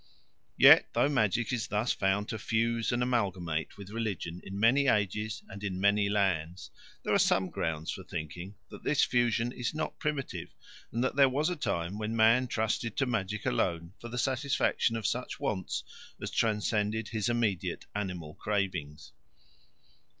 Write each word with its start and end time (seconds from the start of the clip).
Yet 0.57 0.87
though 0.93 1.09
magic 1.09 1.53
is 1.53 1.67
thus 1.67 1.91
found 1.93 2.27
to 2.29 2.39
fuse 2.39 2.91
and 2.91 3.03
amalgamate 3.03 3.77
with 3.77 3.91
religion 3.91 4.41
in 4.43 4.59
many 4.59 4.87
ages 4.87 5.43
and 5.47 5.63
in 5.63 5.79
many 5.79 6.09
lands, 6.09 6.71
there 7.03 7.13
are 7.13 7.19
some 7.19 7.51
grounds 7.51 7.91
for 7.91 8.03
thinking 8.03 8.55
that 8.71 8.83
this 8.83 9.03
fusion 9.03 9.51
is 9.51 9.75
not 9.75 9.99
primitive, 9.99 10.55
and 10.91 11.03
that 11.03 11.15
there 11.17 11.29
was 11.29 11.51
a 11.51 11.55
time 11.55 11.99
when 11.99 12.15
man 12.15 12.47
trusted 12.47 12.97
to 12.97 13.05
magic 13.05 13.45
alone 13.45 13.93
for 13.99 14.07
the 14.09 14.17
satisfaction 14.17 14.95
of 14.95 15.05
such 15.05 15.39
wants 15.39 15.83
as 16.19 16.31
transcended 16.31 17.09
his 17.09 17.29
immediate 17.29 17.85
animal 17.93 18.33
cravings. 18.33 19.11